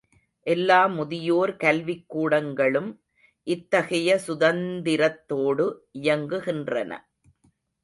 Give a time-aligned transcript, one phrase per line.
[0.47, 2.89] எல்லா முதியோர் கல்விக் கூடங்களும்
[3.47, 5.67] இத்தகைய சுதந்திரத்தோடு
[5.93, 6.91] இயங்குகின்றன.